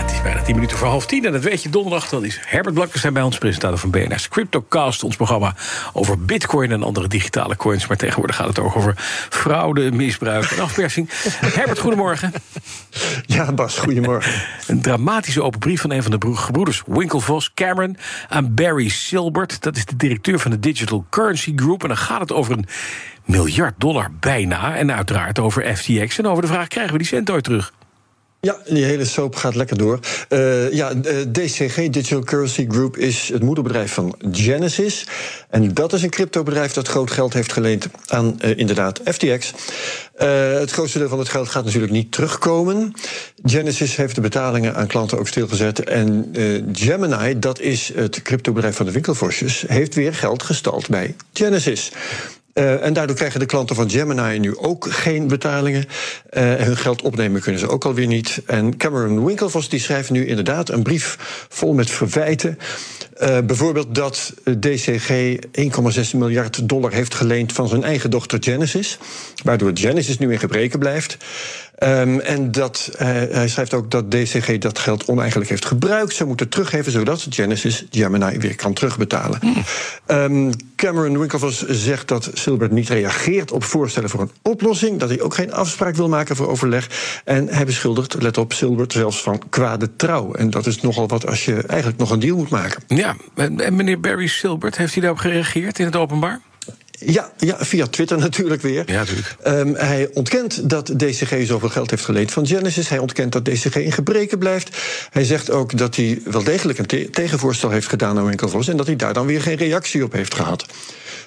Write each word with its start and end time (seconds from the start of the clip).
bijna 0.23 0.41
10 0.41 0.55
minuten 0.55 0.77
voor 0.77 0.87
half 0.87 1.05
tien. 1.05 1.25
En 1.25 1.31
dat 1.31 1.43
weet 1.43 1.63
je, 1.63 1.69
donderdag 1.69 2.09
dan 2.09 2.25
is 2.25 2.39
Herbert 2.45 2.73
Blakkers 2.73 3.11
bij 3.11 3.21
ons, 3.21 3.37
presentator 3.37 3.77
van 3.77 3.89
BNS 3.89 4.27
Cryptocast. 4.27 5.03
Ons 5.03 5.15
programma 5.15 5.55
over 5.93 6.19
bitcoin 6.19 6.71
en 6.71 6.83
andere 6.83 7.07
digitale 7.07 7.55
coins. 7.55 7.87
Maar 7.87 7.97
tegenwoordig 7.97 8.35
gaat 8.35 8.47
het 8.47 8.59
ook 8.59 8.75
over 8.75 8.93
fraude, 9.29 9.91
misbruik 9.91 10.51
en 10.51 10.59
afpersing. 10.59 11.09
Herbert, 11.55 11.79
goedemorgen. 11.79 12.33
Ja, 13.25 13.51
Bas, 13.51 13.77
goedemorgen. 13.77 14.31
Een 14.67 14.81
dramatische 14.81 15.43
open 15.43 15.59
brief 15.59 15.81
van 15.81 15.91
een 15.91 16.03
van 16.03 16.11
de 16.11 16.35
gebroeders 16.35 16.83
Winklevoss, 16.85 17.53
Cameron, 17.53 17.97
aan 18.29 18.53
Barry 18.53 18.89
Silbert. 18.89 19.61
Dat 19.61 19.75
is 19.75 19.85
de 19.85 19.95
directeur 19.95 20.39
van 20.39 20.51
de 20.51 20.59
Digital 20.59 21.05
Currency 21.09 21.53
Group. 21.55 21.81
En 21.81 21.87
dan 21.87 21.97
gaat 21.97 22.21
het 22.21 22.31
over 22.31 22.53
een 22.53 22.65
miljard 23.25 23.73
dollar 23.77 24.11
bijna. 24.19 24.75
En 24.75 24.93
uiteraard 24.93 25.39
over 25.39 25.75
FTX 25.75 26.17
en 26.17 26.27
over 26.27 26.41
de 26.41 26.49
vraag: 26.49 26.67
krijgen 26.67 26.91
we 26.91 26.97
die 26.97 27.07
cent 27.07 27.29
ooit 27.29 27.43
terug? 27.43 27.73
Ja, 28.43 28.57
die 28.67 28.83
hele 28.83 29.05
soap 29.05 29.35
gaat 29.35 29.55
lekker 29.55 29.77
door. 29.77 29.99
Uh, 30.29 30.73
ja, 30.73 30.93
DCG, 31.31 31.75
Digital 31.75 32.23
Currency 32.23 32.65
Group, 32.69 32.97
is 32.97 33.29
het 33.33 33.43
moederbedrijf 33.43 33.93
van 33.93 34.15
Genesis. 34.31 35.07
En 35.49 35.73
dat 35.73 35.93
is 35.93 36.03
een 36.03 36.09
cryptobedrijf 36.09 36.73
dat 36.73 36.87
groot 36.87 37.11
geld 37.11 37.33
heeft 37.33 37.53
geleend 37.53 37.87
aan 38.05 38.39
uh, 38.45 38.57
inderdaad 38.57 39.01
FTX. 39.03 39.53
Het 40.15 40.71
grootste 40.71 40.97
deel 40.97 41.09
van 41.09 41.19
het 41.19 41.29
geld 41.29 41.49
gaat 41.49 41.65
natuurlijk 41.65 41.91
niet 41.91 42.11
terugkomen. 42.11 42.93
Genesis 43.43 43.95
heeft 43.95 44.15
de 44.15 44.21
betalingen 44.21 44.75
aan 44.75 44.87
klanten 44.87 45.19
ook 45.19 45.27
stilgezet. 45.27 45.83
En 45.83 46.35
Gemini, 46.73 47.39
dat 47.39 47.59
is 47.59 47.91
het 47.95 48.21
cryptobedrijf 48.21 48.75
van 48.75 48.85
de 48.85 48.91
winkelvosjes, 48.91 49.63
heeft 49.67 49.95
weer 49.95 50.13
geld 50.13 50.43
gestald 50.43 50.89
bij 50.89 51.15
Genesis. 51.33 51.91
Uh, 52.53 52.85
en 52.85 52.93
daardoor 52.93 53.15
krijgen 53.15 53.39
de 53.39 53.45
klanten 53.45 53.75
van 53.75 53.89
Gemini 53.89 54.39
nu 54.39 54.57
ook 54.57 54.87
geen 54.89 55.27
betalingen. 55.27 55.85
Uh, 56.31 56.53
hun 56.53 56.77
geld 56.77 57.01
opnemen 57.01 57.41
kunnen 57.41 57.61
ze 57.61 57.69
ook 57.69 57.85
alweer 57.85 58.07
niet. 58.07 58.41
En 58.45 58.77
Cameron 58.77 59.25
Winklevoss 59.25 59.69
die 59.69 59.79
schrijft 59.79 60.09
nu 60.09 60.25
inderdaad 60.27 60.69
een 60.69 60.83
brief 60.83 61.17
vol 61.49 61.73
met 61.73 61.89
verwijten. 61.89 62.57
Uh, 63.21 63.37
bijvoorbeeld 63.39 63.95
dat 63.95 64.33
DCG 64.59 65.37
1,6 66.11 66.17
miljard 66.17 66.69
dollar 66.69 66.91
heeft 66.91 67.13
geleend 67.13 67.53
van 67.53 67.67
zijn 67.67 67.83
eigen 67.83 68.09
dochter 68.09 68.37
Genesis. 68.43 68.97
Waardoor 69.43 69.71
Genesis 69.73 70.17
nu 70.17 70.31
in 70.31 70.39
gebreken 70.39 70.79
blijft. 70.79 71.17
Um, 71.83 72.19
en 72.19 72.51
dat, 72.51 72.89
uh, 72.93 72.99
hij 73.07 73.47
schrijft 73.47 73.73
ook 73.73 73.91
dat 73.91 74.11
DCG 74.11 74.57
dat 74.57 74.79
geld 74.79 75.05
oneigenlijk 75.07 75.49
heeft 75.49 75.65
gebruikt. 75.65 76.15
Ze 76.15 76.25
moeten 76.25 76.49
teruggeven 76.49 76.91
zodat 76.91 77.25
Genesis 77.29 77.85
Gemini 77.89 78.37
weer 78.37 78.55
kan 78.55 78.73
terugbetalen. 78.73 79.39
Um, 80.07 80.51
Cameron 80.75 81.19
Winklevoss 81.19 81.65
zegt 81.67 82.07
dat 82.07 82.29
Silbert 82.33 82.71
niet 82.71 82.89
reageert 82.89 83.51
op 83.51 83.63
voorstellen 83.63 84.09
voor 84.09 84.21
een 84.21 84.31
oplossing. 84.41 84.99
Dat 84.99 85.09
hij 85.09 85.21
ook 85.21 85.33
geen 85.33 85.53
afspraak 85.53 85.95
wil 85.95 86.09
maken 86.09 86.35
voor 86.35 86.47
overleg. 86.47 86.89
En 87.25 87.47
hij 87.47 87.65
beschuldigt, 87.65 88.21
let 88.21 88.37
op, 88.37 88.53
Silbert 88.53 88.93
zelfs 88.93 89.21
van 89.21 89.41
kwade 89.49 89.95
trouw. 89.95 90.33
En 90.33 90.49
dat 90.49 90.65
is 90.65 90.81
nogal 90.81 91.07
wat 91.07 91.27
als 91.27 91.45
je 91.45 91.63
eigenlijk 91.67 91.99
nog 91.99 92.11
een 92.11 92.19
deal 92.19 92.37
moet 92.37 92.49
maken. 92.49 92.83
Ja, 92.87 93.15
en 93.35 93.75
meneer 93.75 93.99
Barry 93.99 94.27
Silbert, 94.27 94.77
heeft 94.77 94.93
hij 94.93 95.01
daarop 95.01 95.19
gereageerd 95.19 95.79
in 95.79 95.85
het 95.85 95.95
openbaar? 95.95 96.41
Ja, 97.05 97.31
ja, 97.37 97.55
via 97.59 97.87
Twitter 97.87 98.17
natuurlijk 98.27 98.61
weer. 98.61 98.83
Ja, 98.85 98.97
natuurlijk. 98.97 99.35
Um, 99.47 99.75
hij 99.75 100.09
ontkent 100.13 100.69
dat 100.69 100.85
DCG 100.97 101.45
zoveel 101.45 101.69
geld 101.69 101.89
heeft 101.89 102.05
geleend 102.05 102.31
van 102.31 102.47
Genesis. 102.47 102.89
Hij 102.89 102.97
ontkent 102.97 103.31
dat 103.31 103.45
DCG 103.45 103.75
in 103.75 103.91
gebreken 103.91 104.37
blijft. 104.37 104.77
Hij 105.09 105.23
zegt 105.23 105.51
ook 105.51 105.77
dat 105.77 105.95
hij 105.95 106.21
wel 106.25 106.43
degelijk 106.43 106.79
een 106.79 106.85
te 106.85 107.09
tegenvoorstel 107.11 107.69
heeft 107.69 107.87
gedaan 107.87 108.17
aan 108.17 108.25
Winklevoss... 108.25 108.67
en 108.67 108.77
dat 108.77 108.87
hij 108.87 108.95
daar 108.95 109.13
dan 109.13 109.25
weer 109.25 109.41
geen 109.41 109.55
reactie 109.55 110.03
op 110.03 110.11
heeft 110.11 110.35
gehad. 110.35 110.65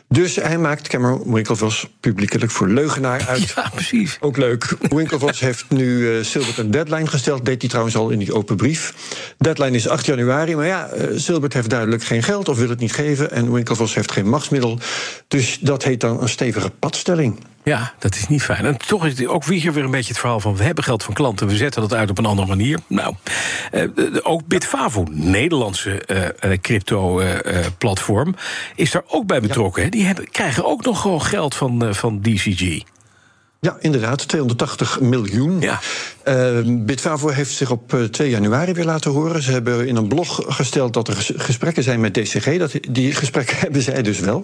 Dus 0.09 0.37
hij 0.37 0.59
maakt 0.59 0.89
Cameron 0.89 1.33
Winklevoss 1.33 1.89
publiekelijk 2.01 2.51
voor 2.51 2.69
leugenaar 2.69 3.27
uit. 3.27 3.53
Ja, 3.55 3.71
precies. 3.75 4.19
Ook 4.21 4.37
leuk. 4.37 4.77
Winklevoss 4.81 5.41
heeft 5.41 5.65
nu 5.69 5.99
uh, 5.99 6.25
Silbert 6.25 6.59
een 6.59 6.71
deadline 6.71 7.07
gesteld. 7.07 7.45
Deed 7.45 7.61
hij 7.61 7.69
trouwens 7.71 7.97
al 7.97 8.11
in 8.11 8.19
die 8.19 8.35
open 8.35 8.57
brief. 8.57 8.95
Deadline 9.39 9.77
is 9.77 9.89
8 9.89 10.07
januari. 10.07 10.57
Maar 10.57 10.67
ja, 10.67 10.91
uh, 10.95 11.19
Silbert 11.19 11.53
heeft 11.53 11.71
duidelijk 11.71 12.05
geen 12.05 12.23
geld 12.23 12.49
of 12.49 12.59
wil 12.59 12.69
het 12.69 12.79
niet 12.79 12.93
geven. 12.93 13.31
En 13.31 13.53
Winklevoss 13.53 13.95
heeft 13.95 14.13
geen 14.13 14.29
machtsmiddel. 14.29 14.79
Dus 15.29 15.59
dat 15.61 15.83
heet 15.83 16.01
dan 16.01 16.23
een 16.23 16.29
stevige 16.29 16.71
padstelling. 16.71 17.39
Ja, 17.65 17.93
dat 17.99 18.15
is 18.15 18.29
niet 18.29 18.43
fijn. 18.43 18.65
En 18.65 18.77
toch 18.77 19.07
is 19.07 19.19
het 19.19 19.27
ook 19.27 19.45
weer 19.45 19.73
weer 19.73 19.85
een 19.85 19.91
beetje 19.91 20.09
het 20.09 20.19
verhaal 20.19 20.41
van... 20.41 20.57
we 20.57 20.65
hebben 20.65 20.85
geld 20.85 21.03
van 21.03 21.15
klanten, 21.15 21.47
we 21.47 21.57
zetten 21.57 21.81
dat 21.81 21.95
uit 21.95 22.11
op 22.11 22.19
een 22.19 22.27
andere 22.27 22.49
manier. 22.49 22.79
Nou, 22.87 23.15
uh, 23.73 23.89
ook 24.23 24.47
Bitfavo, 24.47 25.07
Nederlandse 25.11 26.03
uh, 26.45 26.57
crypto-platform... 26.61 28.35
is 28.75 28.91
daar 28.91 29.03
ook 29.07 29.27
bij 29.27 29.41
betrokken. 29.41 29.83
Ja. 29.83 29.91
Die 29.91 30.05
hebben, 30.05 30.31
krijgen 30.31 30.65
ook 30.65 30.85
nog 30.85 31.01
gewoon 31.01 31.23
geld 31.23 31.55
van, 31.55 31.95
van 31.95 32.21
DCG. 32.21 32.83
Ja, 33.65 33.77
inderdaad, 33.81 34.29
280 34.29 35.01
miljoen. 35.01 35.61
Ja. 35.61 35.81
Uh, 36.29 36.85
Bitfavo 36.85 37.29
heeft 37.29 37.55
zich 37.55 37.71
op 37.71 37.97
2 38.11 38.31
januari 38.31 38.73
weer 38.73 38.85
laten 38.85 39.11
horen. 39.11 39.43
Ze 39.43 39.53
hebben 39.53 39.87
in 39.87 39.97
een 39.97 40.09
blog 40.09 40.41
gesteld 40.47 40.93
dat 40.93 41.09
er 41.09 41.17
gesprekken 41.37 41.83
zijn 41.83 42.01
met 42.01 42.15
DCG. 42.15 42.59
Dat, 42.59 42.73
die 42.91 43.13
gesprekken 43.13 43.57
hebben 43.65 43.83
zij 43.83 44.03
dus 44.03 44.19
wel. 44.19 44.43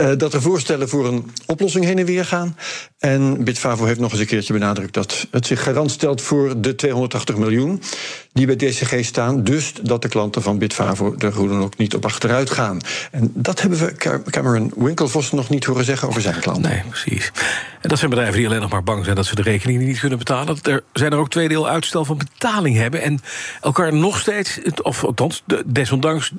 Uh, 0.00 0.10
dat 0.16 0.34
er 0.34 0.42
voorstellen 0.42 0.88
voor 0.88 1.06
een 1.06 1.30
oplossing 1.46 1.84
heen 1.84 1.98
en 1.98 2.04
weer 2.04 2.24
gaan. 2.24 2.56
En 2.98 3.44
Bitfavo 3.44 3.84
heeft 3.84 4.00
nog 4.00 4.10
eens 4.10 4.20
een 4.20 4.26
keertje 4.26 4.52
benadrukt 4.52 4.94
dat 4.94 5.26
het 5.30 5.46
zich 5.46 5.62
garant 5.62 5.90
stelt 5.90 6.20
voor 6.22 6.60
de 6.60 6.74
280 6.74 7.36
miljoen 7.36 7.82
die 8.32 8.46
bij 8.46 8.56
DCG 8.56 9.04
staan. 9.04 9.44
Dus 9.44 9.72
dat 9.82 10.02
de 10.02 10.08
klanten 10.08 10.42
van 10.42 10.58
Bitfavo 10.58 11.14
er 11.18 11.34
hoe 11.34 11.48
dan 11.48 11.62
ook 11.62 11.76
niet 11.76 11.94
op 11.94 12.04
achteruit 12.04 12.50
gaan. 12.50 12.80
En 13.10 13.30
dat 13.34 13.60
hebben 13.60 13.78
we 13.78 14.20
Cameron 14.30 14.72
Winklevoss 14.76 15.32
nog 15.32 15.48
niet 15.48 15.64
horen 15.64 15.84
zeggen 15.84 16.08
over 16.08 16.20
zijn 16.20 16.40
klanten. 16.40 16.70
Nee, 16.70 16.82
precies. 16.88 17.32
En 17.80 17.88
dat 17.88 17.98
zijn 17.98 18.10
bedrijven 18.10 18.38
die 18.38 18.46
alleen 18.46 18.60
nog 18.60 18.70
maar 18.70 18.82
bang 18.82 19.04
zijn 19.04 19.16
dat 19.16 19.26
ze 19.26 19.34
de 19.34 19.42
rekeningen 19.42 19.86
niet 19.86 19.98
kunnen 19.98 20.18
betalen. 20.18 20.58
Er 20.62 20.82
zijn 20.92 21.12
er 21.12 21.18
ook 21.18 21.30
twee 21.30 21.48
deel 21.48 21.68
uitstel 21.68 22.04
van 22.04 22.18
betaling 22.18 22.76
hebben 22.76 23.02
en 23.02 23.20
elkaar 23.60 23.94
nog 23.94 24.18
steeds, 24.18 24.60
of 24.82 25.04
althans 25.04 25.42
desondanks, 25.66 26.32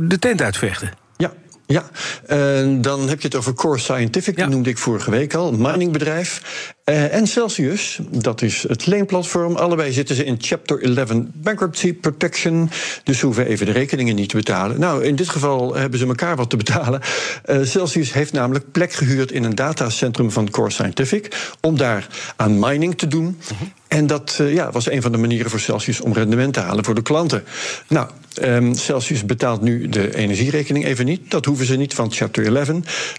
de 0.00 0.18
tent 0.18 0.42
uitvechten. 0.42 0.90
Ja, 1.16 1.32
ja, 1.66 1.84
uh, 2.28 2.82
dan 2.82 3.08
heb 3.08 3.20
je 3.20 3.26
het 3.26 3.36
over 3.36 3.54
Core 3.54 3.78
Scientific, 3.78 4.36
ja. 4.36 4.44
die 4.44 4.54
noemde 4.54 4.70
ik 4.70 4.78
vorige 4.78 5.10
week 5.10 5.34
al, 5.34 5.52
een 5.52 5.60
miningbedrijf. 5.60 6.42
Uh, 6.84 7.14
en 7.14 7.26
Celsius, 7.26 7.98
dat 8.10 8.42
is 8.42 8.64
het 8.68 8.86
leenplatform. 8.86 9.56
Allebei 9.56 9.92
zitten 9.92 10.16
ze 10.16 10.24
in 10.24 10.36
Chapter 10.40 10.82
11 10.82 11.10
Bankruptcy 11.32 11.94
Protection. 11.94 12.70
Dus 13.04 13.18
ze 13.18 13.26
hoeven 13.26 13.46
even 13.46 13.66
de 13.66 13.72
rekeningen 13.72 14.14
niet 14.14 14.28
te 14.28 14.36
betalen. 14.36 14.80
Nou, 14.80 15.04
in 15.04 15.16
dit 15.16 15.28
geval 15.28 15.74
hebben 15.74 15.98
ze 15.98 16.06
elkaar 16.06 16.36
wat 16.36 16.50
te 16.50 16.56
betalen. 16.56 17.00
Uh, 17.46 17.64
Celsius 17.64 18.12
heeft 18.12 18.32
namelijk 18.32 18.72
plek 18.72 18.92
gehuurd 18.92 19.32
in 19.32 19.44
een 19.44 19.54
datacentrum 19.54 20.30
van 20.30 20.50
Core 20.50 20.70
Scientific. 20.70 21.52
om 21.60 21.76
daar 21.76 22.06
aan 22.36 22.58
mining 22.58 22.98
te 22.98 23.06
doen. 23.06 23.38
Uh 23.40 23.58
-huh. 23.58 23.68
En 23.88 24.06
dat 24.06 24.38
uh, 24.40 24.54
ja, 24.54 24.70
was 24.70 24.90
een 24.90 25.02
van 25.02 25.12
de 25.12 25.18
manieren 25.18 25.50
voor 25.50 25.60
Celsius 25.60 26.00
om 26.00 26.12
rendement 26.12 26.54
te 26.54 26.60
halen 26.60 26.84
voor 26.84 26.94
de 26.94 27.02
klanten. 27.02 27.44
Nou, 27.88 28.08
um, 28.42 28.74
Celsius 28.74 29.24
betaalt 29.24 29.60
nu 29.60 29.88
de 29.88 30.16
energierekening 30.16 30.84
even 30.84 31.04
niet. 31.04 31.30
Dat 31.30 31.44
hoeven 31.44 31.66
ze 31.66 31.76
niet 31.76 31.94
van 31.94 32.12
Chapter 32.12 32.56
11. 32.56 32.70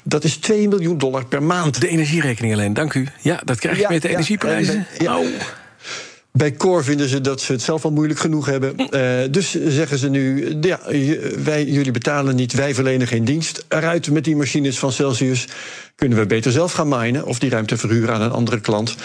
Dat 0.03 0.24
is 0.24 0.38
2 0.38 0.68
miljoen 0.68 0.97
dollar 0.97 1.25
per 1.25 1.44
maand. 1.44 1.81
De 1.81 1.88
energierekening 1.88 2.53
alleen, 2.53 2.74
dank 2.74 2.94
u. 2.94 3.07
Ja, 3.22 3.41
dat 3.45 3.53
krijg 3.59 3.75
je 3.75 3.81
ja, 3.81 3.90
met 3.90 4.02
de 4.02 4.09
energieprijzen. 4.09 4.86
Ja, 4.97 5.03
ja. 5.03 5.18
Oh. 5.18 5.25
Bij 6.36 6.53
Core 6.53 6.84
vinden 6.84 7.09
ze 7.09 7.22
dat 7.22 7.41
ze 7.41 7.52
het 7.52 7.62
zelf 7.62 7.86
al 7.86 7.91
moeilijk 7.91 8.19
genoeg 8.19 8.46
hebben. 8.46 8.75
Uh, 8.80 9.31
dus 9.31 9.58
zeggen 9.68 9.97
ze 9.97 10.09
nu: 10.09 10.56
ja, 10.62 10.80
wij, 11.44 11.66
jullie 11.66 11.92
betalen 11.92 12.36
niet, 12.36 12.53
wij 12.53 12.74
verlenen 12.74 13.08
geen 13.08 13.25
dienst. 13.25 13.66
Eruit 13.68 14.12
met 14.12 14.24
die 14.24 14.36
machines 14.36 14.80
van 14.80 14.92
Celsius. 14.92 15.48
Kunnen 15.95 16.18
we 16.18 16.25
beter 16.25 16.51
zelf 16.51 16.72
gaan 16.72 16.88
minen 16.88 17.25
of 17.25 17.39
die 17.39 17.50
ruimte 17.50 17.78
verhuren 17.78 18.13
aan 18.13 18.22
een 18.22 18.31
andere 18.31 18.60
klant. 18.60 18.95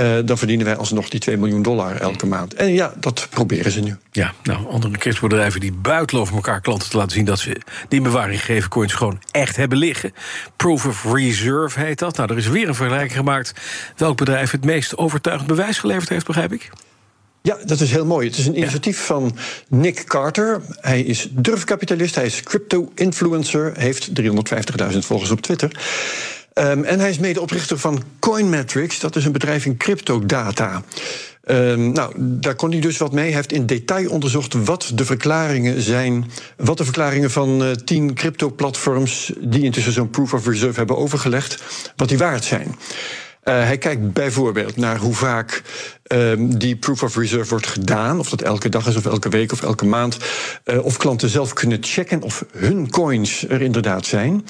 Uh, 0.00 0.18
dan 0.24 0.38
verdienen 0.38 0.66
wij 0.66 0.76
alsnog 0.76 1.08
die 1.08 1.20
2 1.20 1.36
miljoen 1.36 1.62
dollar 1.62 1.96
elke 1.96 2.26
maand. 2.26 2.54
En 2.54 2.72
ja, 2.72 2.94
dat 3.00 3.26
proberen 3.30 3.72
ze 3.72 3.80
nu. 3.80 3.96
Ja, 4.10 4.32
nou, 4.42 4.68
andere 4.68 4.98
cryptobedrijven 4.98 5.60
die 5.60 5.72
buiten 5.72 6.18
over 6.18 6.34
elkaar 6.34 6.60
klanten 6.60 6.90
te 6.90 6.96
laten 6.96 7.12
zien 7.12 7.24
dat 7.24 7.38
ze 7.38 7.60
die 7.88 7.98
in 7.98 8.02
bewaring 8.02 8.40
gegeven 8.40 8.70
coins 8.70 8.92
gewoon 8.92 9.20
echt 9.30 9.56
hebben 9.56 9.78
liggen. 9.78 10.12
Proof 10.56 10.86
of 10.86 11.04
Reserve 11.12 11.80
heet 11.80 11.98
dat. 11.98 12.16
Nou, 12.16 12.30
er 12.30 12.38
is 12.38 12.48
weer 12.48 12.68
een 12.68 12.74
vergelijking 12.74 13.12
gemaakt 13.12 13.52
welk 13.96 14.16
bedrijf 14.16 14.50
het 14.50 14.64
meest 14.64 14.96
overtuigend 14.96 15.48
bewijs 15.48 15.78
geleverd 15.78 16.08
heeft, 16.08 16.26
begrijp 16.26 16.52
ik. 16.52 16.70
Ja, 17.42 17.58
dat 17.64 17.80
is 17.80 17.90
heel 17.90 18.06
mooi. 18.06 18.28
Het 18.28 18.38
is 18.38 18.46
een 18.46 18.56
initiatief 18.56 18.98
ja. 18.98 19.04
van 19.04 19.36
Nick 19.68 20.04
Carter. 20.04 20.62
Hij 20.80 21.00
is 21.00 21.28
durfkapitalist, 21.30 22.14
hij 22.14 22.24
is 22.24 22.42
crypto-influencer, 22.42 23.72
heeft 23.76 24.10
350.000 24.92 24.98
volgers 24.98 25.30
op 25.30 25.40
Twitter. 25.40 25.70
Um, 26.54 26.84
en 26.84 27.00
hij 27.00 27.10
is 27.10 27.18
medeoprichter 27.18 27.78
van 27.78 28.02
Coinmetrics. 28.18 29.00
Dat 29.00 29.16
is 29.16 29.24
een 29.24 29.32
bedrijf 29.32 29.64
in 29.64 29.76
cryptodata. 29.76 30.82
Ehm, 31.42 31.92
nou, 31.92 32.12
daar 32.16 32.54
kon 32.54 32.70
hij 32.70 32.80
dus 32.80 32.98
wat 32.98 33.12
mee. 33.12 33.24
Hij 33.24 33.34
heeft 33.34 33.52
in 33.52 33.66
detail 33.66 34.10
onderzocht 34.10 34.64
wat 34.64 34.92
de 34.94 35.04
verklaringen 35.04 35.82
zijn. 35.82 36.30
Wat 36.56 36.78
de 36.78 36.84
verklaringen 36.84 37.30
van 37.30 37.62
uh, 37.62 37.70
tien 37.70 38.14
crypto-platforms. 38.14 39.32
die 39.38 39.62
intussen 39.62 39.92
zo'n 39.92 40.10
proof 40.10 40.32
of 40.32 40.46
reserve 40.46 40.78
hebben 40.78 40.96
overgelegd. 40.96 41.62
wat 41.96 42.08
die 42.08 42.18
waard 42.18 42.44
zijn. 42.44 42.76
Uh, 43.44 43.54
hij 43.54 43.78
kijkt 43.78 44.12
bijvoorbeeld 44.12 44.76
naar 44.76 44.98
hoe 44.98 45.14
vaak 45.14 45.62
um, 46.12 46.58
die 46.58 46.76
proof 46.76 47.02
of 47.02 47.16
reserve 47.16 47.50
wordt 47.50 47.66
gedaan. 47.66 48.18
Of 48.18 48.28
dat 48.28 48.42
elke 48.42 48.68
dag 48.68 48.86
is, 48.86 48.96
of 48.96 49.06
elke 49.06 49.28
week 49.28 49.52
of 49.52 49.62
elke 49.62 49.86
maand. 49.86 50.16
Uh, 50.64 50.84
of 50.84 50.96
klanten 50.96 51.28
zelf 51.28 51.52
kunnen 51.52 51.78
checken 51.80 52.22
of 52.22 52.44
hun 52.56 52.90
coins 52.90 53.48
er 53.48 53.62
inderdaad 53.62 54.06
zijn. 54.06 54.46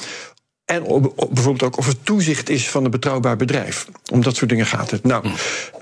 En 0.64 0.82
bijvoorbeeld 1.30 1.62
ook 1.62 1.76
of 1.78 1.86
het 1.86 2.04
toezicht 2.04 2.48
is 2.48 2.68
van 2.68 2.84
een 2.84 2.90
betrouwbaar 2.90 3.36
bedrijf. 3.36 3.86
Om 4.12 4.22
dat 4.22 4.36
soort 4.36 4.50
dingen 4.50 4.66
gaat 4.66 4.90
het. 4.90 5.04
Nou, 5.04 5.26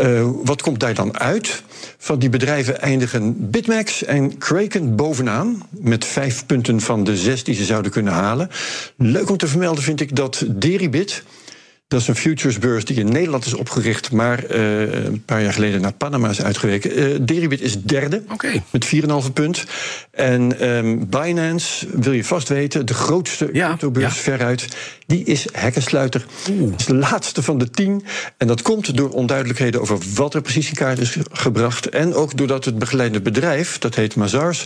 uh, 0.01 0.29
wat 0.45 0.63
komt 0.63 0.81
daar 0.81 0.95
dan 0.95 1.19
uit? 1.19 1.63
Van 1.99 2.19
die 2.19 2.29
bedrijven 2.29 2.81
eindigen 2.81 3.51
Bitmax 3.51 4.05
en 4.05 4.39
Kraken 4.39 4.97
bovenaan. 4.97 5.63
Met 5.71 6.05
vijf 6.05 6.47
punten 6.47 6.81
van 6.81 7.05
de 7.05 7.17
zes 7.17 7.45
die 7.45 7.55
ze 7.55 7.65
zouden 7.65 7.91
kunnen 7.91 8.13
halen. 8.13 8.51
Leuk 8.97 9.31
om 9.31 9.37
te 9.37 9.47
vermelden 9.49 9.85
vind 9.85 10.01
ik 10.01 10.17
dat 10.17 10.45
Deribit 10.49 11.23
dat 11.91 12.01
is 12.01 12.09
een 12.09 12.17
futuresbeurs 12.17 12.85
die 12.85 12.97
in 12.97 13.13
Nederland 13.13 13.47
is 13.47 13.55
opgericht, 13.55 14.13
maar 14.13 14.45
uh, 14.51 15.05
een 15.05 15.25
paar 15.25 15.43
jaar 15.43 15.53
geleden 15.53 15.81
naar 15.81 15.93
Panama 15.93 16.29
is 16.29 16.43
uitgeweken. 16.43 16.99
Uh, 16.99 17.19
Deribit 17.21 17.61
is 17.61 17.83
derde 17.83 18.23
okay. 18.33 18.63
met 18.71 18.87
4,5 19.27 19.33
punt. 19.33 19.65
En 20.11 20.69
um, 20.69 21.09
Binance, 21.09 21.87
wil 21.93 22.13
je 22.13 22.25
vast 22.25 22.49
weten, 22.49 22.87
de 22.87 22.95
grootste 22.95 23.49
ja, 23.53 23.67
cryptobeurs 23.67 24.15
ja. 24.15 24.23
veruit, 24.23 24.69
die 25.07 25.25
is 25.25 25.47
hekkensluiter. 25.53 26.27
Dat 26.45 26.81
is 26.81 26.87
de 26.87 26.95
laatste 26.95 27.43
van 27.43 27.59
de 27.59 27.71
tien. 27.71 28.05
En 28.37 28.47
dat 28.47 28.63
komt 28.63 28.97
door 28.97 29.11
onduidelijkheden 29.11 29.81
over 29.81 29.99
wat 30.15 30.35
er 30.35 30.43
precies 30.43 30.69
in 30.69 30.75
kaart 30.75 30.99
is 30.99 31.17
gebracht. 31.33 31.89
En 31.89 32.15
ook 32.15 32.37
doordat 32.37 32.65
het 32.65 32.79
begeleidende 32.79 33.31
bedrijf, 33.31 33.79
dat 33.79 33.95
heet 33.95 34.17
Mazars. 34.17 34.65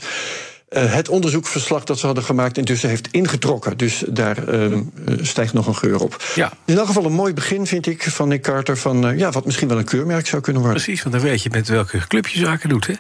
Uh, 0.75 0.95
het 0.95 1.09
onderzoekverslag 1.09 1.85
dat 1.85 1.99
ze 1.99 2.07
hadden 2.07 2.25
gemaakt 2.25 2.59
intussen 2.59 2.89
heeft 2.89 3.09
ingetrokken. 3.11 3.77
Dus 3.77 4.05
daar 4.09 4.49
uh, 4.49 4.79
stijgt 5.21 5.53
nog 5.53 5.67
een 5.67 5.77
geur 5.77 6.01
op. 6.01 6.23
Ja. 6.35 6.53
In 6.65 6.77
elk 6.77 6.87
geval 6.87 7.05
een 7.05 7.13
mooi 7.13 7.35
begin, 7.35 7.67
vind 7.67 7.87
ik, 7.87 8.03
van 8.03 8.29
Nick 8.29 8.43
Carter... 8.43 8.77
van 8.77 9.11
uh, 9.11 9.19
ja, 9.19 9.31
wat 9.31 9.45
misschien 9.45 9.69
wel 9.69 9.79
een 9.79 9.85
keurmerk 9.85 10.27
zou 10.27 10.43
kunnen 10.43 10.63
worden. 10.63 10.83
Precies, 10.83 11.03
want 11.03 11.15
dan 11.15 11.25
weet 11.25 11.43
je 11.43 11.51
met 11.51 11.69
welke 11.69 12.07
club 12.09 12.27
je 12.27 12.39
zaken 12.39 12.69
doet. 12.69 12.87
Hè? 12.87 12.95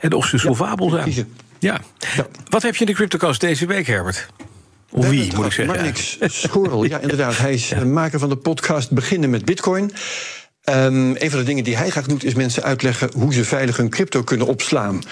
En 0.00 0.12
of 0.12 0.26
ze 0.26 0.38
solvabel 0.38 0.96
ja, 0.96 1.10
zijn. 1.10 1.28
Ja. 1.58 1.80
ja. 2.16 2.26
Wat 2.48 2.62
heb 2.62 2.74
je 2.74 2.80
in 2.80 2.86
de 2.86 2.92
CryptoCast 2.92 3.40
deze 3.40 3.66
week, 3.66 3.86
Herbert? 3.86 4.26
Of 4.90 5.08
wie, 5.08 5.34
moet 5.34 5.46
ik 5.46 5.52
zeggen? 5.52 5.74
Maar 5.74 5.84
niks. 5.84 6.18
Schorel, 6.20 6.84
ja, 6.84 6.98
inderdaad. 6.98 7.38
Hij 7.38 7.52
is 7.52 7.68
ja. 7.74 7.84
maker 7.84 8.18
van 8.18 8.28
de 8.28 8.36
podcast 8.36 8.90
Beginnen 8.90 9.30
met 9.30 9.44
Bitcoin... 9.44 9.92
Um, 10.64 11.16
een 11.18 11.30
van 11.30 11.38
de 11.38 11.44
dingen 11.44 11.64
die 11.64 11.76
hij 11.76 11.90
graag 11.90 12.06
doet, 12.06 12.24
is 12.24 12.34
mensen 12.34 12.62
uitleggen 12.62 13.10
hoe 13.14 13.32
ze 13.32 13.44
veilig 13.44 13.76
hun 13.76 13.88
crypto 13.88 14.22
kunnen 14.22 14.46
opslaan. 14.46 15.02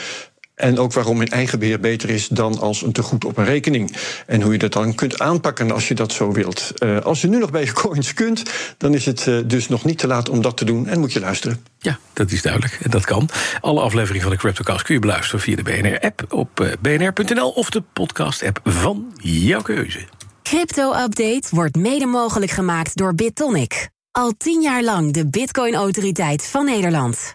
En 0.59 0.79
ook 0.79 0.93
waarom 0.93 1.21
een 1.21 1.29
eigen 1.29 1.59
beheer 1.59 1.81
beter 1.81 2.11
is 2.11 2.29
dan 2.29 2.59
als 2.61 2.83
een 2.83 2.93
tegoed 2.93 3.25
op 3.25 3.37
een 3.37 3.45
rekening. 3.45 3.97
En 4.27 4.43
hoe 4.43 4.53
je 4.53 4.59
dat 4.59 4.73
dan 4.73 4.95
kunt 4.95 5.19
aanpakken 5.19 5.71
als 5.71 5.89
je 5.89 5.95
dat 5.95 6.13
zo 6.13 6.33
wilt. 6.33 6.73
Uh, 6.79 7.01
als 7.01 7.21
je 7.21 7.29
nu 7.29 7.39
nog 7.39 7.51
bij 7.51 7.65
je 7.65 7.73
coins 7.73 8.15
kunt, 8.15 8.43
dan 8.77 8.95
is 8.95 9.07
het 9.07 9.27
uh, 9.27 9.39
dus 9.47 9.69
nog 9.69 9.85
niet 9.85 9.99
te 9.99 10.07
laat 10.07 10.29
om 10.29 10.43
dat 10.43 10.57
te 10.57 10.65
doen 10.65 10.87
en 10.87 11.01
moet 11.01 11.13
je 11.13 11.21
luisteren. 11.21 11.65
Ja, 11.79 11.99
dat 12.13 12.31
is 12.31 12.43
duidelijk. 12.43 12.79
En 12.83 12.91
dat 12.91 13.05
kan. 13.05 13.29
Alle 13.61 13.81
afleveringen 13.81 14.23
van 14.23 14.33
de 14.33 14.39
CryptoCast 14.39 14.83
kun 14.83 14.95
je 14.95 15.01
beluisteren 15.01 15.41
via 15.41 15.57
de 15.57 15.63
BNR-app 15.63 16.25
op 16.29 16.61
uh, 16.61 16.73
bnr.nl 16.81 17.51
of 17.51 17.71
de 17.71 17.83
podcast-app 17.93 18.61
van 18.65 19.13
jouw 19.23 19.63
keuze. 19.63 20.01
Crypto-update 20.43 21.47
wordt 21.51 21.77
mede 21.77 22.07
mogelijk 22.07 22.51
gemaakt 22.51 22.97
door 22.97 23.15
BitTonic. 23.15 23.89
Al 24.11 24.33
tien 24.39 24.63
jaar 24.63 24.83
lang 24.83 25.13
de 25.13 25.27
Bitcoin-autoriteit 25.27 26.47
van 26.47 26.65
Nederland. 26.65 27.35